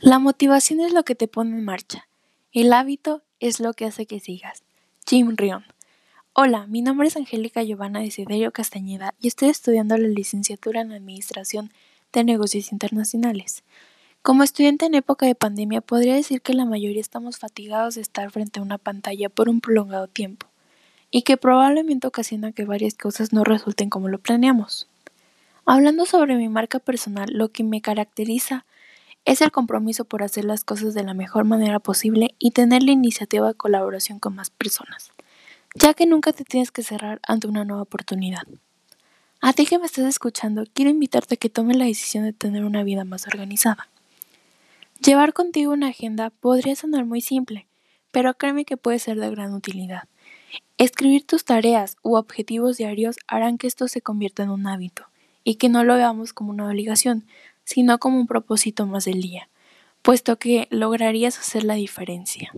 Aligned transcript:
La 0.00 0.18
motivación 0.18 0.80
es 0.80 0.92
lo 0.92 1.04
que 1.04 1.14
te 1.14 1.26
pone 1.26 1.56
en 1.56 1.64
marcha. 1.64 2.06
El 2.52 2.74
hábito 2.74 3.22
es 3.40 3.60
lo 3.60 3.72
que 3.72 3.86
hace 3.86 4.04
que 4.04 4.20
sigas. 4.20 4.62
Jim 5.08 5.34
Rion. 5.36 5.64
Hola, 6.34 6.66
mi 6.66 6.82
nombre 6.82 7.08
es 7.08 7.16
Angélica 7.16 7.62
Giovanna 7.62 8.00
Desiderio 8.00 8.52
Castañeda 8.52 9.14
y 9.18 9.28
estoy 9.28 9.48
estudiando 9.48 9.96
la 9.96 10.08
licenciatura 10.08 10.82
en 10.82 10.92
Administración 10.92 11.72
de 12.12 12.24
Negocios 12.24 12.72
Internacionales. 12.72 13.64
Como 14.20 14.42
estudiante 14.42 14.84
en 14.84 14.96
época 14.96 15.24
de 15.24 15.34
pandemia, 15.34 15.80
podría 15.80 16.14
decir 16.14 16.42
que 16.42 16.52
la 16.52 16.66
mayoría 16.66 17.00
estamos 17.00 17.38
fatigados 17.38 17.94
de 17.94 18.02
estar 18.02 18.30
frente 18.30 18.60
a 18.60 18.62
una 18.62 18.76
pantalla 18.76 19.30
por 19.30 19.48
un 19.48 19.62
prolongado 19.62 20.08
tiempo 20.08 20.46
y 21.10 21.22
que 21.22 21.38
probablemente 21.38 22.06
ocasiona 22.06 22.52
que 22.52 22.66
varias 22.66 22.96
cosas 22.96 23.32
no 23.32 23.44
resulten 23.44 23.88
como 23.88 24.08
lo 24.08 24.18
planeamos. 24.18 24.88
Hablando 25.64 26.04
sobre 26.04 26.36
mi 26.36 26.50
marca 26.50 26.80
personal, 26.80 27.30
lo 27.32 27.48
que 27.48 27.64
me 27.64 27.80
caracteriza 27.80 28.65
es 29.26 29.42
el 29.42 29.50
compromiso 29.50 30.04
por 30.04 30.22
hacer 30.22 30.44
las 30.44 30.64
cosas 30.64 30.94
de 30.94 31.02
la 31.02 31.12
mejor 31.12 31.44
manera 31.44 31.80
posible 31.80 32.34
y 32.38 32.52
tener 32.52 32.84
la 32.84 32.92
iniciativa 32.92 33.48
de 33.48 33.54
colaboración 33.54 34.20
con 34.20 34.36
más 34.36 34.50
personas, 34.50 35.12
ya 35.74 35.94
que 35.94 36.06
nunca 36.06 36.32
te 36.32 36.44
tienes 36.44 36.70
que 36.70 36.84
cerrar 36.84 37.20
ante 37.26 37.48
una 37.48 37.64
nueva 37.64 37.82
oportunidad. 37.82 38.44
A 39.40 39.52
ti 39.52 39.66
que 39.66 39.80
me 39.80 39.86
estás 39.86 40.04
escuchando, 40.04 40.64
quiero 40.72 40.92
invitarte 40.92 41.34
a 41.34 41.38
que 41.38 41.50
tomes 41.50 41.76
la 41.76 41.86
decisión 41.86 42.24
de 42.24 42.32
tener 42.32 42.64
una 42.64 42.84
vida 42.84 43.04
más 43.04 43.26
organizada. 43.26 43.88
Llevar 45.04 45.32
contigo 45.32 45.72
una 45.72 45.88
agenda 45.88 46.30
podría 46.30 46.76
sonar 46.76 47.04
muy 47.04 47.20
simple, 47.20 47.66
pero 48.12 48.32
créeme 48.34 48.64
que 48.64 48.76
puede 48.76 49.00
ser 49.00 49.18
de 49.18 49.28
gran 49.28 49.52
utilidad. 49.54 50.04
Escribir 50.78 51.26
tus 51.26 51.44
tareas 51.44 51.96
u 52.02 52.14
objetivos 52.14 52.76
diarios 52.76 53.16
harán 53.26 53.58
que 53.58 53.66
esto 53.66 53.88
se 53.88 54.02
convierta 54.02 54.44
en 54.44 54.50
un 54.50 54.68
hábito 54.68 55.06
y 55.42 55.56
que 55.56 55.68
no 55.68 55.82
lo 55.82 55.96
veamos 55.96 56.32
como 56.32 56.50
una 56.50 56.68
obligación, 56.68 57.26
sino 57.66 57.98
como 57.98 58.18
un 58.18 58.26
propósito 58.26 58.86
más 58.86 59.04
del 59.04 59.20
día, 59.20 59.50
puesto 60.00 60.38
que 60.38 60.68
lograrías 60.70 61.38
hacer 61.38 61.64
la 61.64 61.74
diferencia. 61.74 62.52